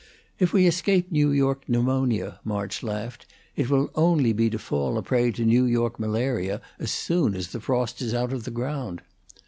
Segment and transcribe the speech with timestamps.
[0.39, 5.03] "If we escape New York pneumonia," March laughed, "it will only be to fall a
[5.03, 9.03] prey to New York malaria as soon as the frost is out of the ground."